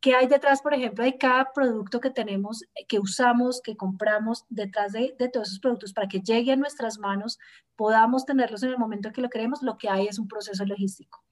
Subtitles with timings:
[0.00, 4.92] ¿Qué hay detrás, por ejemplo, de cada producto que tenemos, que usamos, que compramos, detrás
[4.92, 7.38] de, todos esos productos para que llegue a nuestras manos,
[7.76, 9.62] podamos tenerlos en el momento que lo queremos?
[9.62, 11.22] Lo que hay es un proceso logístico.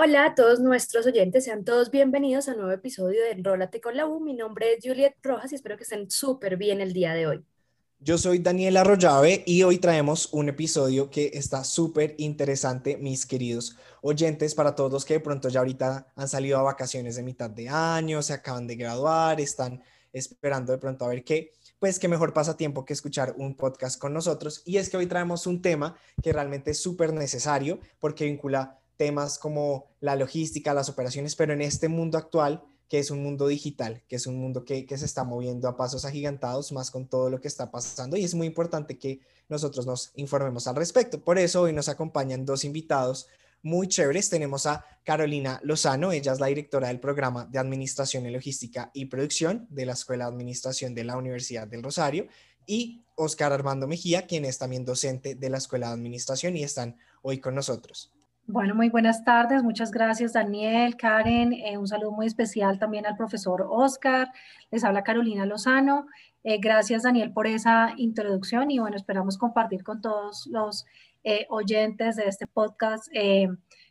[0.00, 4.06] Hola a todos nuestros oyentes, sean todos bienvenidos a nuevo episodio de Enrólate con la
[4.06, 4.20] U.
[4.20, 7.44] Mi nombre es Juliet Rojas y espero que estén súper bien el día de hoy.
[7.98, 13.76] Yo soy Daniel Arroyave y hoy traemos un episodio que está súper interesante, mis queridos
[14.00, 17.50] oyentes, para todos los que de pronto ya ahorita han salido a vacaciones de mitad
[17.50, 22.06] de año, se acaban de graduar, están esperando de pronto a ver qué, pues qué
[22.06, 24.62] mejor pasatiempo que escuchar un podcast con nosotros.
[24.64, 29.38] Y es que hoy traemos un tema que realmente es súper necesario porque vincula temas
[29.38, 34.02] como la logística, las operaciones, pero en este mundo actual, que es un mundo digital,
[34.08, 37.40] que es un mundo que, se está moviendo a pasos agigantados, más con todo lo
[37.40, 41.22] que está pasando, y es muy importante que nosotros nos informemos al respecto.
[41.22, 43.28] Por eso hoy nos acompañan dos invitados
[43.62, 44.30] muy chéveres.
[44.30, 49.06] Tenemos a Carolina Lozano, ella es la directora del programa de Administración en Logística y
[49.06, 52.26] Producción de la Escuela de Administración de la Universidad del Rosario,
[52.66, 56.96] y Oscar Armando Mejía, quien es también docente de la Escuela de Administración y están
[57.22, 58.12] hoy con nosotros.
[58.50, 59.62] Bueno, muy buenas tardes.
[59.62, 61.52] Muchas gracias, Daniel, Karen.
[61.52, 64.32] Eh, un saludo muy especial también al profesor Oscar.
[64.70, 66.06] Les habla Carolina Lozano.
[66.44, 70.86] Eh, gracias, Daniel, por esa introducción y bueno, esperamos compartir con todos los
[71.24, 73.06] eh, oyentes de este podcast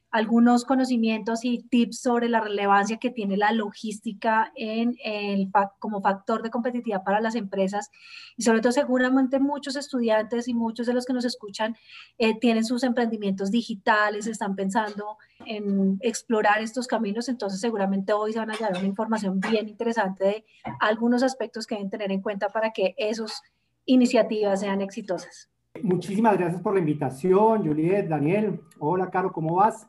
[0.10, 5.50] algunos conocimientos y tips sobre la relevancia que tiene la logística en el,
[5.80, 7.92] como factor de competitividad para las empresas
[8.38, 11.76] y sobre todo seguramente muchos estudiantes y muchos de los que nos escuchan
[12.18, 18.40] eh, tienen sus emprendimientos digitales, están pensando en explorar estos caminos, entonces seguramente hoy se
[18.40, 20.46] van a dar una información bien interesante de
[20.80, 23.42] algunos aspectos que deben tener en cuenta para que esas
[23.86, 25.50] iniciativas sean exitosas.
[25.84, 28.62] Muchísimas gracias por la invitación, Juliet, Daniel.
[28.80, 29.88] Hola, Caro, ¿cómo vas?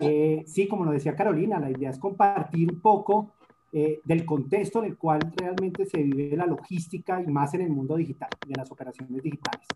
[0.00, 3.32] Eh, sí, como lo decía Carolina, la idea es compartir un poco
[3.72, 7.70] eh, del contexto en el cual realmente se vive la logística y más en el
[7.70, 9.66] mundo digital, de las operaciones digitales.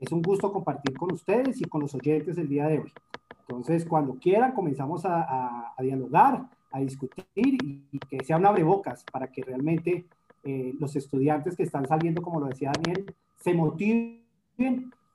[0.00, 2.92] Es un gusto compartir con ustedes y con los oyentes el día de hoy.
[3.40, 9.42] Entonces, cuando quieran, comenzamos a, dialogar, a discutir y, que sea un abrebocas para que
[9.42, 10.06] realmente
[10.44, 14.22] eh, los estudiantes que están saliendo, como lo decía Daniel, se motiven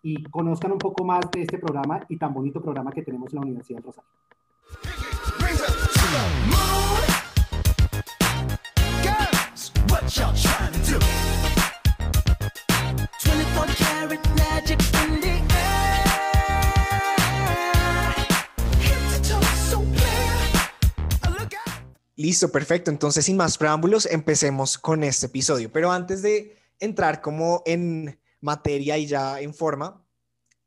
[0.04, 3.40] y conozcan un poco más de este programa y tan bonito programa que tenemos en
[3.40, 4.10] la Universidad de Rosario.
[22.18, 22.90] Listo, perfecto.
[22.90, 25.72] Entonces, sin más preámbulos, empecemos con este episodio.
[25.72, 30.04] Pero antes de entrar como en materia y ya en forma,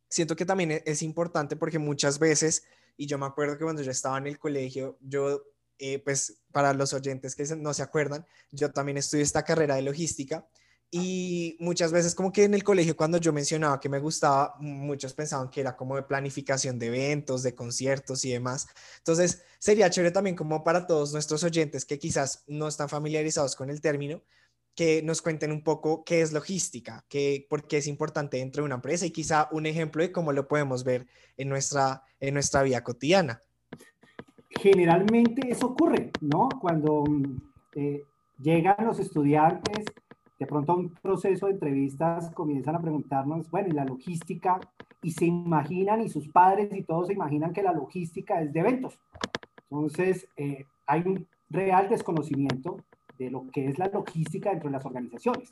[0.08, 2.62] siento que también es importante porque muchas veces
[3.00, 5.42] y yo me acuerdo que cuando yo estaba en el colegio, yo,
[5.78, 9.80] eh, pues para los oyentes que no se acuerdan, yo también estudié esta carrera de
[9.80, 10.46] logística.
[10.90, 15.14] Y muchas veces como que en el colegio cuando yo mencionaba que me gustaba, muchos
[15.14, 18.66] pensaban que era como de planificación de eventos, de conciertos y demás.
[18.98, 23.70] Entonces sería chévere también como para todos nuestros oyentes que quizás no están familiarizados con
[23.70, 24.20] el término,
[24.80, 28.64] que nos cuenten un poco qué es logística, qué, por qué es importante dentro de
[28.64, 32.62] una empresa y quizá un ejemplo de cómo lo podemos ver en nuestra, en nuestra
[32.62, 33.42] vida cotidiana.
[34.48, 36.48] Generalmente eso ocurre, ¿no?
[36.58, 37.04] Cuando
[37.74, 38.04] eh,
[38.38, 39.84] llegan los estudiantes,
[40.38, 44.60] de pronto un proceso de entrevistas comienzan a preguntarnos, bueno, ¿y la logística?
[45.02, 48.60] Y se imaginan, y sus padres y todos se imaginan que la logística es de
[48.60, 48.98] eventos.
[49.70, 52.78] Entonces, eh, hay un real desconocimiento
[53.20, 55.50] de lo que es la logística dentro de las organizaciones.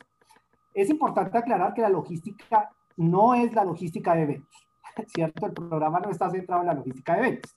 [0.73, 4.67] Es importante aclarar que la logística no es la logística de eventos,
[5.07, 5.45] ¿cierto?
[5.45, 7.55] El programa no está centrado en la logística de eventos,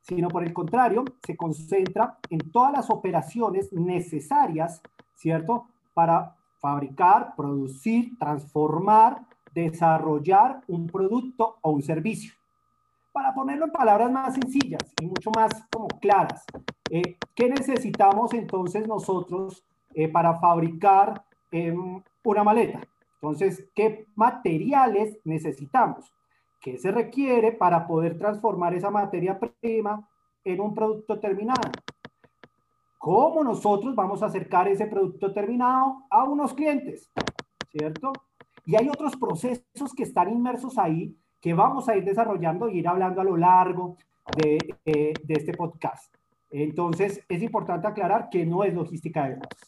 [0.00, 4.82] sino por el contrario, se concentra en todas las operaciones necesarias,
[5.14, 5.68] ¿cierto?
[5.94, 9.22] Para fabricar, producir, transformar,
[9.54, 12.34] desarrollar un producto o un servicio.
[13.12, 16.44] Para ponerlo en palabras más sencillas y mucho más como claras,
[16.90, 22.80] eh, ¿qué necesitamos entonces nosotros eh, para fabricar em, una maleta?
[23.20, 26.10] Entonces, ¿qué materiales necesitamos?
[26.58, 30.08] ¿Qué se requiere para poder transformar esa materia prima
[30.42, 31.70] en un producto terminado?
[32.98, 37.10] ¿Cómo nosotros vamos a acercar ese producto terminado a unos clientes?
[37.70, 38.12] ¿Cierto?
[38.64, 42.88] Y hay otros procesos que están inmersos ahí que vamos a ir desarrollando y ir
[42.88, 43.98] hablando a lo largo
[44.36, 46.14] de, eh, de este podcast.
[46.48, 49.58] Entonces, es importante aclarar que no es logística de eventos.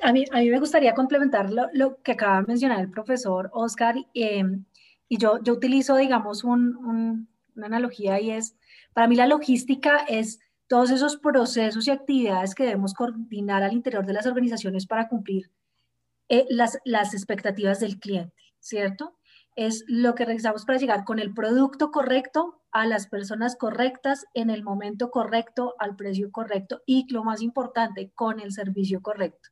[0.00, 3.50] a mí, a mí me gustaría complementar lo, lo, que acaba de mencionar el profesor
[3.52, 4.64] Oscar, em,
[5.08, 8.56] y yo, yo utilizo, digamos, un, una analogía y es,
[8.94, 14.06] para mí la logística es todos esos procesos y actividades que debemos coordinar al interior
[14.06, 15.50] de las organizaciones para cumplir
[16.30, 19.18] eh, las, las expectativas del cliente, ¿cierto?
[19.56, 24.50] Es lo que realizamos para llegar con el producto correcto a las personas correctas en
[24.50, 29.50] el momento correcto, al precio correcto y lo más importante, con el servicio correcto.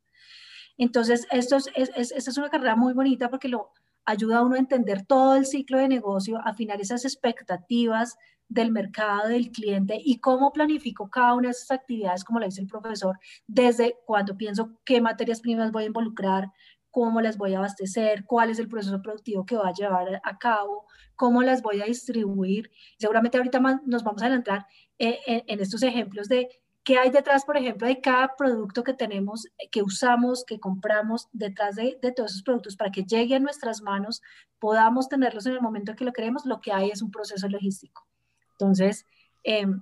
[0.76, 3.70] Entonces, esto es, esta es una carrera muy bonita porque lo
[4.04, 8.16] ayuda a uno a entender todo el ciclo de negocio, afinar esas expectativas
[8.49, 12.60] del mercado, del cliente y cómo planifico cada una de esas actividades, como lo dice
[12.60, 16.49] el profesor, desde cuando pienso qué materias primas voy a involucrar,
[16.93, 20.39] cómo las voy a abastecer, cuál es el proceso productivo que va a llevar a
[20.39, 20.87] cabo,
[21.17, 22.71] cómo las voy a distribuir.
[22.99, 24.67] Seguramente ahorita nos vamos a adelantar
[25.00, 26.49] eh, en estos ejemplos de
[26.85, 31.77] ¿Qué hay detrás, por ejemplo, de cada producto que tenemos, que usamos, que compramos, detrás
[31.77, 34.21] de, todos esos productos para que llegue a nuestras manos,
[34.59, 36.45] podamos tenerlos en el momento que lo queremos?
[36.45, 38.05] Lo que hay es un proceso logístico.
[38.53, 39.06] Entonces,
[39.45, 39.81] em,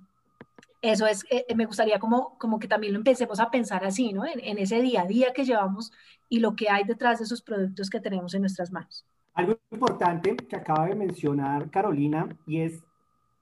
[0.83, 4.27] eso es, eh, me gustaría como, como que también lo empecemos a pensar así, ¿no?
[4.27, 5.93] En, en, ese día a día que llevamos
[6.29, 9.05] y lo que hay detrás de esos productos que tenemos en nuestras manos.
[9.35, 12.83] Algo importante que acaba de mencionar Carolina y es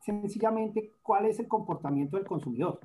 [0.00, 2.80] sencillamente cuál es el comportamiento del consumidor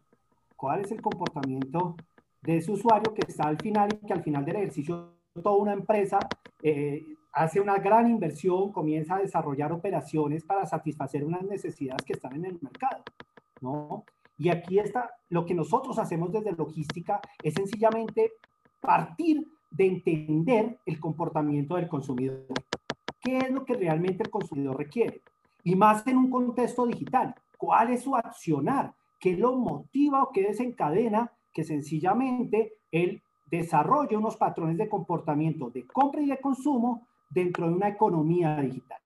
[0.64, 1.98] cuál es el comportamiento
[2.42, 5.74] de ese usuario que está al final y que al final del ejercicio toda una
[5.74, 6.20] empresa
[6.62, 7.04] eh,
[7.34, 12.46] hace una gran inversión, comienza a desarrollar operaciones para satisfacer unas necesidades que están en
[12.46, 13.04] el mercado,
[13.60, 14.06] ¿no?
[14.44, 18.34] Y aquí está, lo que nosotros hacemos desde logística es sencillamente
[18.82, 22.46] partir de entender el comportamiento del consumidor.
[23.22, 25.22] ¿Qué es lo que realmente el consumidor requiere?
[25.64, 27.34] Y más en un contexto digital.
[27.58, 28.94] ¿Cuál es su accionar?
[29.18, 35.88] ¿Qué lo motiva o qué desencadena que sencillamente él desarrolle unos patrones de comportamiento de
[35.88, 39.03] compra y de consumo dentro de una economía digital?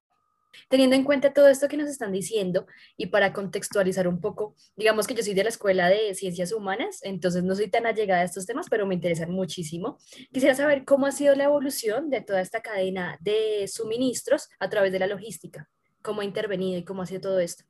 [0.70, 2.66] Teniendo en cuenta todo esto que nos están diciendo
[2.98, 7.00] y para contextualizar un poco, digamos que yo soy de la Escuela de Ciencias Humanas,
[7.04, 9.98] entonces no soy tan allegada a estos temas, pero me interesan muchísimo.
[10.32, 14.92] Quisiera saber cómo ha sido la evolución de toda esta cadena de suministros a través
[14.92, 15.70] de la logística,
[16.02, 17.64] cómo ha intervenido y cómo ha sido todo esto.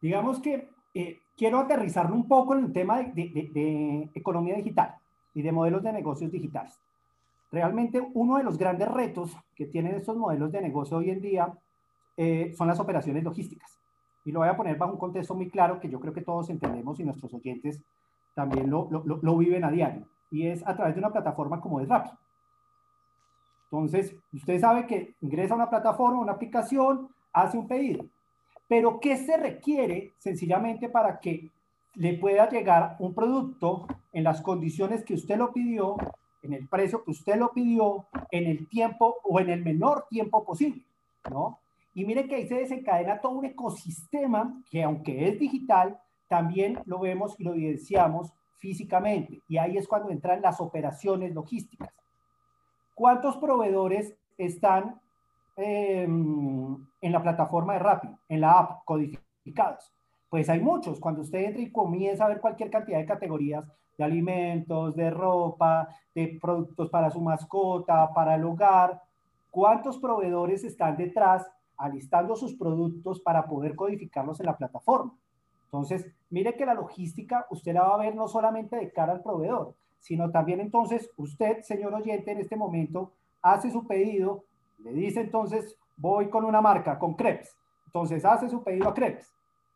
[0.00, 4.94] Digamos que eh, quiero aterrizarlo un poco en el tema de, economía digital
[5.34, 6.74] y de modelos de negocios digitales.
[7.50, 11.52] Realmente uno de los grandes retos que tienen estos modelos de negocio hoy en día
[12.18, 13.78] eh, son las operaciones logísticas.
[14.26, 16.50] Y lo voy a poner bajo un contexto muy claro que yo creo que todos
[16.50, 17.82] entendemos y nuestros oyentes
[18.34, 20.06] también lo, lo, lo viven a diario.
[20.30, 22.10] Y es a través de una plataforma como es Rappi.
[23.70, 28.04] Entonces, usted sabe que ingresa a una plataforma, una aplicación, hace un pedido
[28.68, 31.50] pero, ¿qué se requiere sencillamente para que
[31.94, 35.96] le pueda llegar un producto en las condiciones que usted lo pidió,
[36.42, 40.44] en el precio que usted lo pidió, en el tiempo o en el menor tiempo
[40.44, 40.82] posible?
[41.30, 41.58] ¿no?
[41.98, 45.98] Y mire que ahí se desencadena todo un ecosistema que aunque es digital,
[46.28, 49.42] también lo vemos y lo evidenciamos físicamente.
[49.48, 51.92] Y ahí es cuando entran las operaciones logísticas.
[52.94, 55.00] ¿Cuántos proveedores están
[55.60, 59.92] Em, en la plataforma de Rappi, en la app, codificados?
[60.30, 61.00] Pues hay muchos.
[61.00, 63.64] Cuando usted entra y comienza a ver cualquier cantidad de categorías
[63.96, 69.02] de alimentos, de ropa, de productos para su mascota, para el hogar,
[69.50, 71.44] ¿cuántos proveedores están detrás
[71.78, 75.16] alistando sus productos para poder codificarlos en la plataforma?
[75.64, 79.22] Entonces, mire que la logística usted la va a ver no solamente de cara al
[79.22, 84.44] proveedor, sino también entonces usted, señor oyente, en este momento hace su pedido,
[84.78, 87.56] le dice entonces, voy con una marca, con Crepes.
[87.86, 89.32] Entonces hace su pedido a Crepes,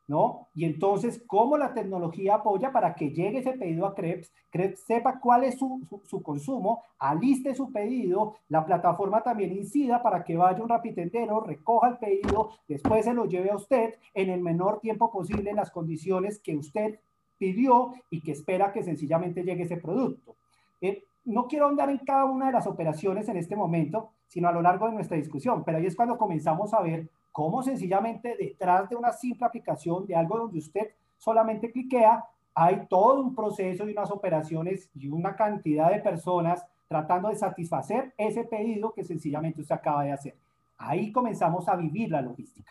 [0.09, 0.49] ¿no?
[0.54, 4.32] Y entonces, ¿cómo la tecnología apoya para que llegue ese pedido a Crepes?
[4.50, 10.25] Crepes sepa cuál es su, su, consumo, aliste su pedido, la plataforma también incida para
[10.25, 14.40] que vaya un rapitendero, recoja el pedido, después se lo lleve a usted en el
[14.40, 16.99] menor tiempo posible en las condiciones que usted
[17.38, 20.37] pidió y que espera que sencillamente llegue ese producto.
[20.80, 24.52] Eh, no quiero andar en cada una de las operaciones en este momento, sino a
[24.52, 25.64] lo largo de nuestra discusión.
[25.64, 30.15] Pero ahí es cuando comenzamos a ver cómo sencillamente detrás de una simple aplicación, de
[30.15, 32.25] algo donde usted solamente cliquea,
[32.55, 38.12] hay todo un proceso y unas operaciones y una cantidad de personas tratando de satisfacer
[38.19, 40.37] ese pedido que sencillamente usted acaba de hacer.
[40.77, 42.71] Ahí comenzamos a vivir la logística.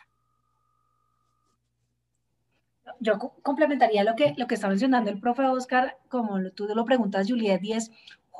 [3.00, 7.28] Yo complementaría lo que, lo que está mencionando el profe Oscar, como tú lo preguntas,
[7.28, 7.92] Juliet, y es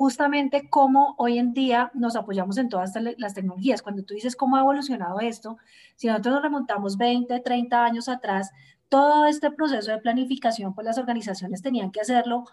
[0.02, 3.82] justamente cómo hoy en día nos apoyamos en todas las tecnologías.
[3.82, 5.58] Cuando tú dices cómo ha evolucionado esto,
[5.94, 8.50] si nosotros nos remontamos 20, 30 años atrás,
[8.88, 12.46] todo este proceso de planificación, pues las organizaciones tenían que hacerlo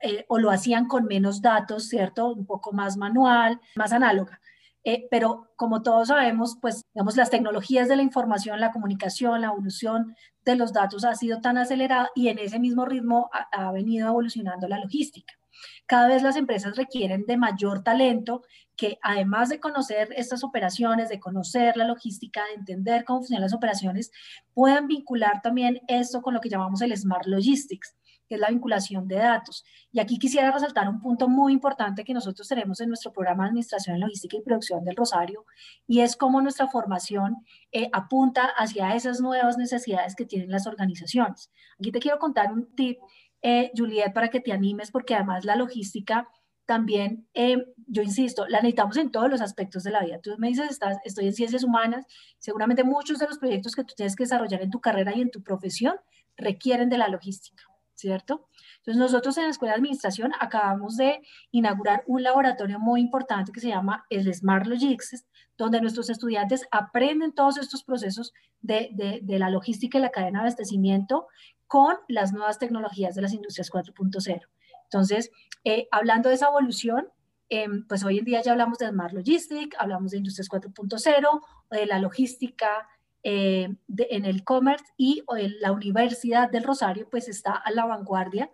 [0.00, 2.32] eh, o lo hacían con menos datos, ¿cierto?
[2.32, 4.40] Un poco más manual, más análoga.
[4.82, 9.48] Eh, pero como todos sabemos, pues digamos, las tecnologías de la información, la comunicación, la
[9.48, 14.08] evolución de los datos ha sido tan acelerada y en ese mismo ritmo ha, venido
[14.08, 15.37] evolucionando la logística.
[15.86, 18.42] Cada vez las empresas requieren de mayor talento
[18.76, 23.54] que además de conocer estas operaciones, de conocer la logística, de entender cómo funcionan las
[23.54, 24.12] operaciones,
[24.54, 27.96] puedan vincular también esto con lo que llamamos el Smart Logistics,
[28.28, 29.64] que es la vinculación de datos.
[29.90, 33.48] Y aquí quisiera resaltar un punto muy importante que nosotros tenemos en nuestro programa de
[33.48, 35.44] Administración Logística y Producción del Rosario,
[35.86, 37.36] y es cómo nuestra formación
[37.72, 41.50] eh, apunta hacia esas nuevas necesidades que tienen las organizaciones.
[41.80, 42.98] Aquí te quiero contar un tip,
[43.42, 46.28] eh, Juliet, para que te animes, porque además la logística
[46.66, 50.20] también, eh, yo insisto, la necesitamos en todos los aspectos de la vida.
[50.20, 52.04] Tú me dices, estás, estoy en ciencias humanas,
[52.38, 55.30] seguramente muchos de los proyectos que tú tienes que desarrollar en tu carrera y en
[55.30, 55.96] tu profesión
[56.36, 57.64] requieren de la logística.
[57.98, 58.48] ¿cierto?
[58.88, 63.60] Entonces nosotros en la Escuela de Administración acabamos de inaugurar un laboratorio muy importante que
[63.60, 65.26] se llama el Smart Logistics,
[65.58, 68.88] donde nuestros estudiantes aprenden todos estos procesos de,
[69.22, 71.26] de, la logística y la cadena de abastecimiento
[71.66, 74.40] con las nuevas tecnologías de las industrias 4.0.
[74.84, 75.32] Entonces,
[75.64, 77.08] eh, hablando de esa evolución,
[77.50, 81.84] em, pues hoy en día ya hablamos de Smart Logistics, hablamos de industrias 4.0, de
[81.84, 82.88] la logística,
[83.24, 85.24] eh, en el commerce y
[85.60, 88.48] la Universidad del Rosario pues está a la vanguardia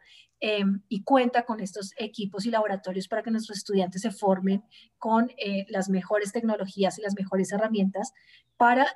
[0.47, 4.63] eh, y cuenta con estos equipos y laboratorios para que nuestros estudiantes se formen
[4.99, 8.13] con eh, las mejores tecnologías y las mejores herramientas
[8.59, 8.87] para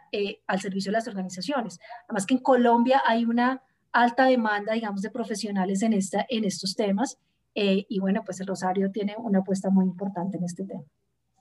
[0.46, 1.78] al servicio de las organizaciones.
[2.06, 3.62] Además que en Colombia hay una
[3.92, 7.16] alta demanda, digamos, de profesionales en, esta, en estos temas
[7.54, 10.84] y bueno, pues el Rosario tiene una apuesta muy importante en este tema.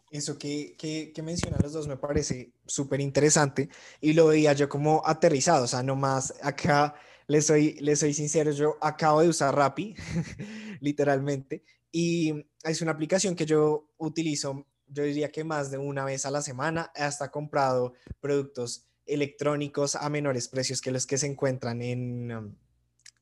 [0.09, 3.67] Eso que, que, que, mencionan los dos me parece súper interesante
[3.99, 6.95] y lo veía yo como aterrizado, o sea, nomás acá
[7.27, 9.95] les soy, les soy sincero, yo acabo de usar Rappi,
[10.81, 16.25] literalmente, y es una aplicación que yo utilizo, yo diría que más de una vez
[16.25, 21.81] a la semana, hasta comprado productos electrónicos a menores precios que los que se encuentran
[21.81, 22.27] en,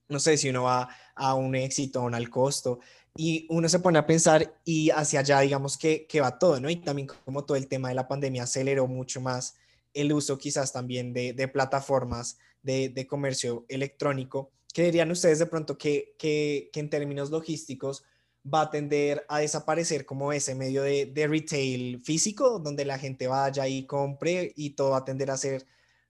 [0.07, 2.79] no sé si uno va a un éxito o un al costo,
[3.17, 6.69] y uno se pone a pensar y hacia allá, digamos que, que, va todo, ¿no?
[6.69, 9.55] Y también como todo el tema de la pandemia aceleró mucho más
[9.93, 14.51] el uso quizás también de, de plataformas de, comercio electrónico.
[14.73, 18.03] ¿Qué dirían ustedes de pronto que, que, que, en términos logísticos
[18.51, 23.67] va a tender a desaparecer como ese medio de, retail físico, donde la gente vaya
[23.67, 25.65] y compre y todo va a tender a ser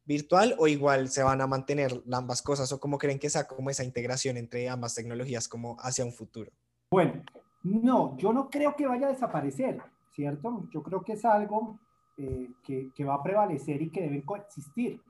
[0.05, 3.69] virtual o igual se van a mantener ambas cosas o cómo creen que sea como
[3.69, 6.51] esa integración entre ambas tecnologías como hacia un futuro?
[6.91, 7.23] Bueno,
[7.63, 9.81] no, yo no creo que vaya a desaparecer,
[10.13, 10.67] ¿cierto?
[10.71, 11.79] Yo creo que es algo
[12.17, 15.01] eh, que, va a prevalecer y que deben coexistir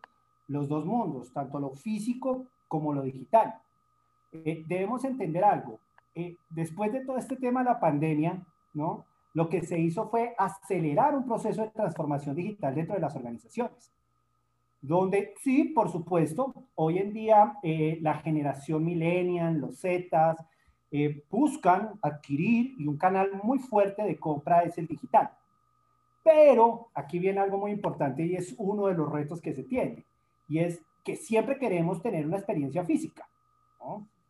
[0.48, 3.56] los dos mundos, tanto lo físico como lo digital.
[4.32, 5.80] Eh, debemos entender algo.
[6.14, 8.42] Eh, después de todo este tema de la pandemia,
[8.74, 9.06] ¿no?
[9.34, 13.92] Lo que se hizo fue acelerar un proceso de transformación digital dentro de las organizaciones.
[14.82, 17.58] Donde sí, por supuesto, hoy en día
[18.02, 20.38] la generación millennial, los Zetas,
[20.98, 25.30] eh, buscan adquirir y un canal muy fuerte de compra es el digital.
[26.24, 30.06] Pero aquí viene algo muy importante y es uno de los retos que se tiene
[30.48, 33.28] y es que siempre queremos tener una experiencia física.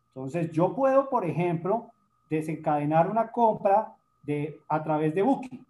[0.08, 1.90] Entonces yo puedo, por ejemplo,
[2.28, 5.64] desencadenar una compra de, a través de Booking,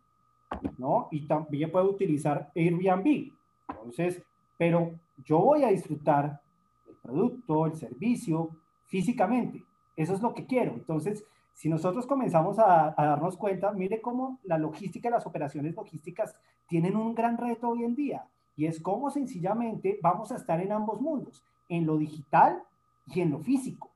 [0.79, 1.09] ¿no?
[1.11, 3.33] Y también puedo utilizar Airbnb.
[3.69, 4.23] Entonces,
[4.57, 6.41] pero yo voy a disfrutar
[6.89, 8.51] el producto, el servicio
[8.87, 9.65] físicamente.
[9.97, 10.73] Eso es lo que quiero.
[10.73, 16.35] Entonces, si nosotros comenzamos a, darnos cuenta, mire cómo la logística y las operaciones logísticas
[16.67, 18.27] tienen un gran reto hoy en día,
[18.57, 22.63] y es cómo sencillamente vamos a estar en ambos mundos, en lo digital
[23.07, 23.91] y en lo físico.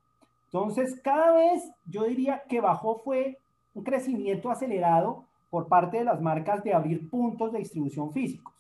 [0.47, 3.39] Entonces, cada vez yo diría que bajó fue
[3.75, 8.53] un crecimiento acelerado por parte de las marcas de abrir puntos de distribución físicos.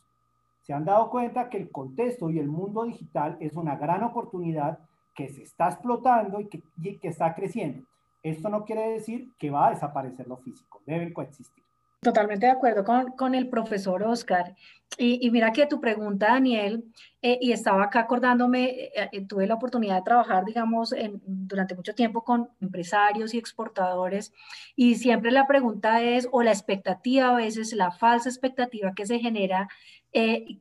[0.63, 4.79] Se han dado cuenta que el contexto y el mundo digital es una gran oportunidad
[5.15, 6.63] que se está explotando y que,
[6.99, 7.87] que está creciendo.
[8.23, 11.60] Esto no quiere decir que va a desaparecer lo físico, deben coexistir.
[12.03, 14.55] Totalmente de acuerdo con, con el profesor Oscar.
[14.97, 16.85] Y, y, mira que tu pregunta, Daniel,
[17.21, 20.95] eh, y estaba acá acordándome, eh, eh, tuve la oportunidad de trabajar, digamos,
[21.27, 24.33] durante mucho tiempo con empresarios y exportadores,
[24.75, 29.19] y siempre la pregunta es, o la expectativa a veces, la falsa expectativa que se
[29.19, 29.69] genera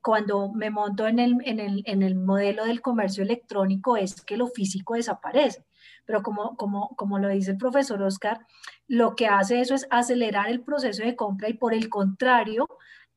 [0.01, 4.37] cuando me monto en el, en, el, en el modelo del comercio electrónico es que
[4.37, 5.63] lo físico desaparece
[6.05, 8.39] pero como, como, como lo dice el profesor Oscar,
[8.87, 12.67] lo que hace eso es acelerar el proceso de compra y por el contrario,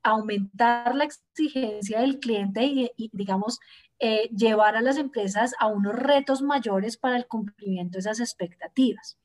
[0.03, 3.61] aumentar la exigencia del cliente y, digamos,
[3.99, 9.19] eh, llevar a las empresas a unos retos mayores para el cumplimiento de esas expectativas.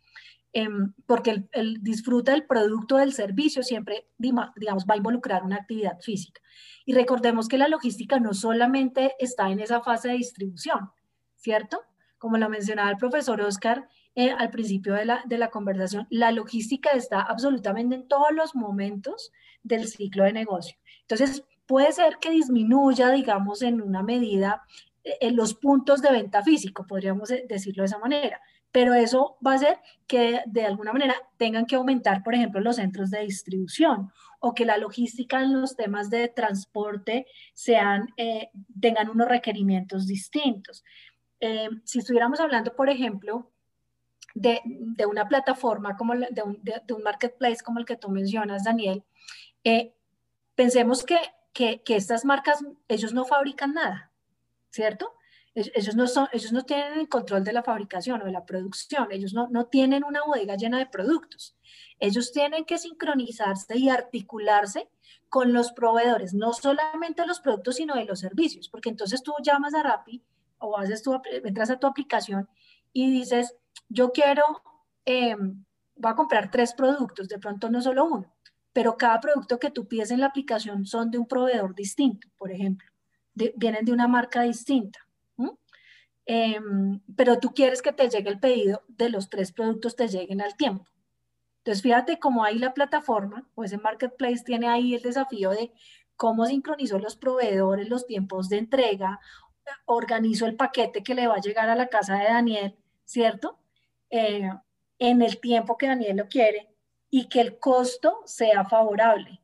[0.53, 5.99] em, porque el, disfruta del producto del servicio siempre, digamos, va a involucrar una actividad
[5.99, 6.41] física.
[6.85, 10.89] Y recordemos que la logística no solamente está en esa fase de distribución,
[11.35, 11.81] ¿cierto?
[12.17, 16.31] Como lo mencionaba el profesor Oscar eh, al principio de la, de la conversación, la
[16.31, 19.31] logística está absolutamente en todos los momentos
[19.63, 20.77] del ciclo de negocio.
[21.01, 24.63] Entonces, puede ser que disminuya, digamos, en una medida
[25.03, 29.53] eh, en los puntos de venta físico, podríamos decirlo de esa manera, pero eso va
[29.53, 34.11] a hacer que de alguna manera tengan que aumentar, por ejemplo, los centros de distribución
[34.39, 40.83] o que la logística en los temas de transporte sean, eh, tengan unos requerimientos distintos.
[41.39, 43.51] Eh, si estuviéramos hablando, por ejemplo,
[44.33, 48.63] de, de una plataforma como de un, de, un, marketplace como el que tú mencionas,
[48.63, 49.03] Daniel,
[50.55, 51.19] pensemos que,
[51.53, 54.11] que, que estas marcas, ellos no fabrican nada,
[54.69, 55.13] ¿cierto?
[55.55, 59.11] Ellos no, son, ellos no tienen el control de la fabricación o de la producción,
[59.11, 61.55] ellos no, no tienen una bodega llena de productos.
[61.99, 64.87] Ellos tienen que sincronizarse y articularse
[65.29, 69.33] con los proveedores, no solamente de los productos, sino de los servicios, porque entonces tú
[69.43, 70.21] llamas a Rappi
[70.59, 72.47] o haces tu, entras a tu aplicación
[72.93, 73.55] y dices,
[73.89, 74.43] yo quiero,
[75.05, 78.35] eh, voy a comprar tres productos, de pronto no solo uno,
[78.73, 82.51] pero cada producto que tú pides en la aplicación son de un proveedor distinto, por
[82.51, 82.87] ejemplo,
[83.55, 85.07] vienen de una marca distinta.
[86.29, 90.41] Em, pero tú quieres que te llegue el pedido de los tres productos, te lleguen
[90.41, 90.85] al tiempo.
[91.59, 95.71] Entonces, fíjate cómo ahí la plataforma o ese marketplace tiene ahí el desafío de
[96.17, 99.21] cómo sincronizó los proveedores, los tiempos de entrega,
[99.85, 103.59] organizó el paquete que le va a llegar a la casa de Daniel, ¿cierto?
[104.09, 104.49] Eh,
[104.99, 106.69] en el tiempo que Daniel lo quiere
[107.09, 109.41] y que el costo sea favorable,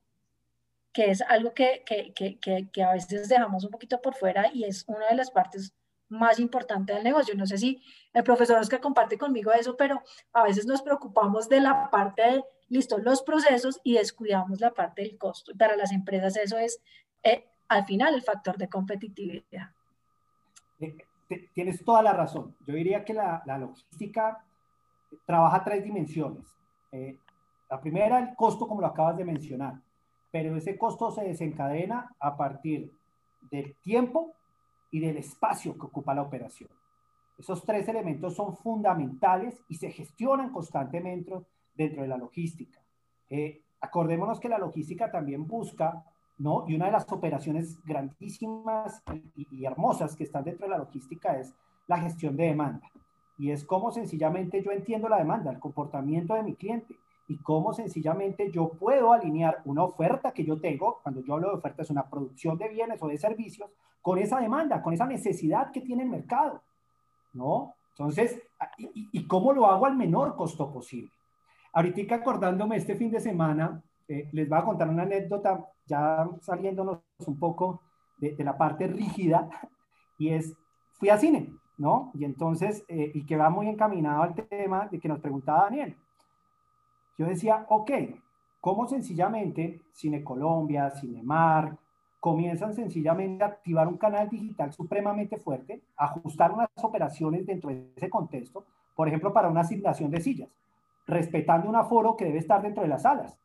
[0.91, 4.63] que es algo que, que, que, que a veces dejamos un poquito por fuera y
[4.63, 5.73] es una de las partes
[6.09, 7.35] más importante del negocio.
[7.35, 7.81] No sé si
[8.13, 10.01] el profesor Oscar comparte conmigo eso, pero
[10.31, 15.01] a veces nos preocupamos de la parte de, listo, los procesos y descuidamos la parte
[15.01, 15.53] del costo.
[15.57, 16.79] Para las empresas eso es,
[17.23, 19.71] eh, al final, el factor de competitividad.
[21.53, 22.55] Tienes toda la razón.
[22.67, 24.43] Yo diría que la, la logística
[25.25, 26.45] trabaja tres dimensiones.
[26.91, 27.17] Eh,
[27.69, 29.75] la primera, el costo, como lo acabas de mencionar,
[30.31, 32.91] pero ese costo se desencadena a partir
[33.49, 34.33] del tiempo
[34.91, 36.69] y del espacio que ocupa la operación.
[37.37, 41.33] Esos tres elementos son fundamentales y se gestionan constantemente
[41.75, 42.79] dentro de la logística.
[43.29, 46.03] Eh, acordémonos que la logística también busca,
[46.37, 46.65] ¿no?
[46.67, 49.01] Y una de las operaciones grandísimas
[49.35, 51.53] y, y hermosas que están dentro de la logística es
[51.87, 52.89] la gestión de demanda.
[53.37, 56.95] Y es como sencillamente yo entiendo la demanda, el comportamiento de mi cliente
[57.27, 61.55] y cómo sencillamente yo puedo alinear una oferta que yo tengo, cuando yo hablo de
[61.55, 63.69] oferta es una producción de bienes o de servicios,
[64.01, 66.61] con esa demanda, con esa necesidad que tiene el mercado,
[67.33, 67.75] ¿no?
[67.91, 68.41] Entonces,
[68.77, 71.11] ¿y, cómo lo hago al menor costo posible?
[71.71, 76.99] Ahorita acordándome este fin de semana, eh, les voy a contar una anécdota, ya saliéndonos
[77.25, 77.81] un poco
[78.17, 79.49] de, la parte rígida,
[80.17, 80.55] y es,
[80.93, 82.11] fui a cine, ¿no?
[82.13, 85.95] Y entonces, eh, y que va muy encaminado al tema de que nos preguntaba Daniel.
[87.17, 87.91] Yo decía, ok,
[88.61, 91.77] ¿cómo sencillamente Cine Colombia, Cinemark,
[92.23, 98.09] comienzan sencillamente a activar un canal digital supremamente fuerte, ajustar unas operaciones dentro de ese
[98.09, 98.63] contexto,
[98.95, 100.49] por ejemplo, para una asignación de sillas,
[101.05, 103.37] respetando un aforo que debe estar dentro de las salas.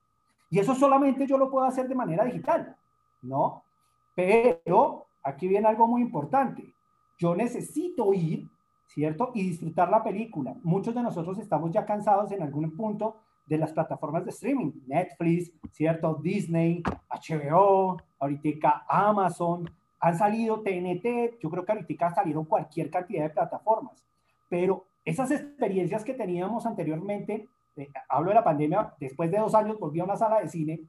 [0.50, 2.76] Y eso solamente yo lo puedo hacer de manera digital,
[3.22, 3.62] ¿no?
[4.14, 6.74] Pero aquí viene algo muy importante.
[7.18, 8.48] Yo necesito ir,
[8.86, 9.30] ¿cierto?
[9.34, 10.54] Y disfrutar la película.
[10.62, 15.50] Muchos de nosotros estamos ya cansados en algún punto de las plataformas de streaming, Netflix,
[15.72, 16.14] ¿cierto?
[16.22, 23.30] Disney, HBO, ahorita Amazon, han salido TNT, yo creo que ahorita salieron cualquier cantidad de
[23.30, 24.04] plataformas,
[24.48, 27.48] pero esas experiencias que teníamos anteriormente,
[28.08, 30.80] hablo de la pandemia, después de dos años volví a una sala de cine,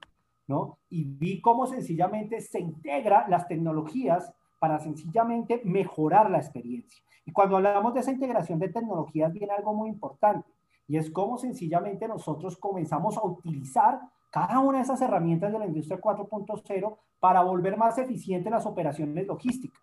[0.47, 0.79] ¿no?
[0.89, 7.03] Y vi cómo sencillamente se integra las tecnologías para sencillamente mejorar la experiencia.
[7.25, 10.49] Y cuando hablamos de esa integración de tecnologías viene algo muy importante
[10.87, 15.67] y es como sencillamente nosotros comenzamos a utilizar cada una de esas herramientas de la
[15.67, 19.79] industria 4.0 para volver más eficientes las operaciones logísticas.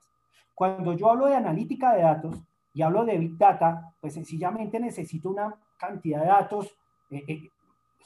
[0.52, 2.42] Cuando yo hablo de analítica de datos
[2.74, 6.76] y hablo de Big Data, pues sencillamente necesito una cantidad de datos
[7.10, 7.50] eh, eh,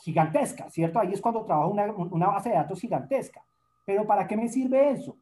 [0.01, 0.99] gigantesca, ¿cierto?
[0.99, 3.43] Ahí es cuando trabajo una, una base de datos gigantesca.
[3.85, 5.17] Pero ¿para qué me sirve eso?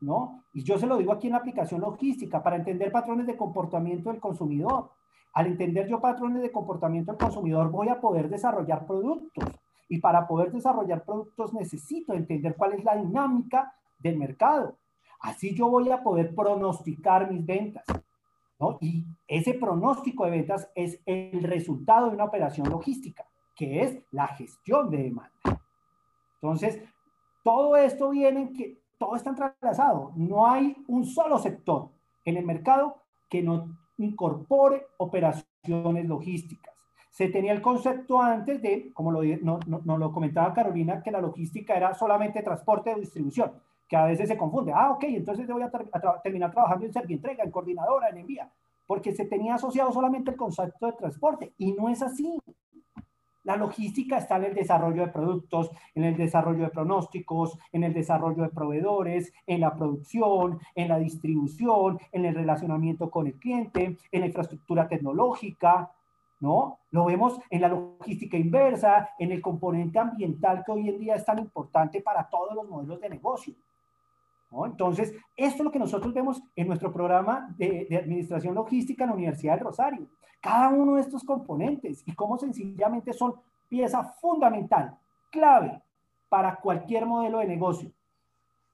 [0.00, 0.44] ¿No?
[0.52, 4.10] Y yo se lo digo aquí en la aplicación logística, para entender patrones de comportamiento
[4.10, 4.90] del consumidor,
[5.34, 9.44] al entender yo patrones de comportamiento del consumidor, voy a poder desarrollar productos.
[9.88, 14.78] Y para poder desarrollar productos necesito entender cuál es la dinámica del mercado.
[15.20, 17.84] Así yo voy a poder pronosticar mis ventas.
[18.80, 24.28] Y ese pronóstico de ventas es el resultado de una operación logística, que es la
[24.28, 25.62] gestión de demanda.
[26.40, 26.82] Entonces,
[27.42, 30.12] todo esto viene en que todo está entrelazado.
[30.16, 31.90] No hay un solo sector
[32.24, 32.96] en el mercado
[33.28, 36.74] que no incorpore operaciones logísticas.
[37.10, 41.20] Se tenía el concepto antes de, como lo, no, no, lo comentaba Carolina, que la
[41.20, 43.52] logística era solamente transporte o distribución,
[43.88, 44.72] que a veces se confunde.
[44.74, 45.70] Ah, ok, entonces yo voy a,
[46.22, 48.50] terminar trabajando en entrega, en coordinadora, en envía,
[48.86, 52.38] porque se tenía asociado solamente el concepto de transporte y no es así.
[53.44, 57.92] La logística está en el desarrollo de productos, en el desarrollo de pronósticos, en el
[57.92, 63.98] desarrollo de proveedores, en la producción, en la distribución, en el relacionamiento con el cliente,
[64.10, 65.92] en la infraestructura tecnológica,
[66.40, 66.78] ¿no?
[66.90, 71.24] Lo vemos en la logística inversa, en el componente ambiental que hoy en día es
[71.26, 73.54] tan importante para todos los modelos de negocio.
[74.64, 79.16] Entonces, esto es lo que nosotros vemos en nuestro programa de, Administración Logística en la
[79.16, 80.08] Universidad del Rosario
[80.40, 83.34] cada uno de estos componentes y cómo sencillamente son
[83.66, 84.94] pieza fundamental,
[85.32, 85.80] clave
[86.28, 87.90] para cualquier modelo de negocio.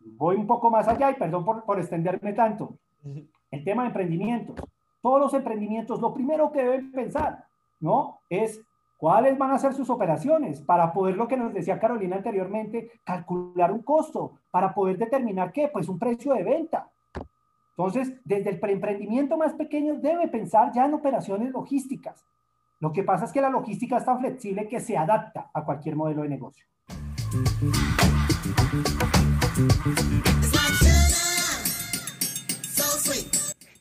[0.01, 2.75] Voy un poco más allá y perdón por, por extenderme tanto.
[3.53, 4.57] El tema de emprendimientos.
[5.01, 7.45] Todos los emprendimientos, lo primero que deben pensar,
[7.79, 8.19] ¿no?
[8.29, 8.61] Es
[9.01, 13.73] cuáles van a ser sus operaciones para poder, lo que nos decía Carolina anteriormente, calcular
[13.73, 16.91] un costo, para poder determinar qué, pues un precio de venta.
[17.71, 22.27] Entonces, desde el preemprendimiento más pequeño debe pensar ya en operaciones logísticas.
[22.79, 25.97] Lo que pasa es que la logística es tan flexible que se adapta a cualquier
[25.97, 26.67] modelo de negocio.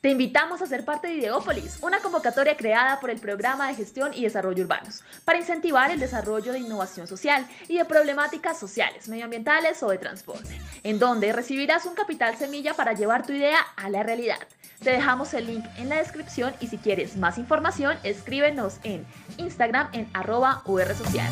[0.00, 4.12] Te invitamos a ser parte de Ideópolis, una convocatoria creada por el Programa de Gestión
[4.14, 9.82] y Desarrollo Urbanos, para incentivar el desarrollo de innovación social y de problemáticas sociales, medioambientales
[9.82, 14.02] o de transporte, en donde recibirás un capital semilla para llevar tu idea a la
[14.02, 14.38] realidad.
[14.82, 19.90] Te dejamos el link en la descripción y si quieres más información, escríbenos en Instagram
[19.92, 21.28] en arroba UR Social.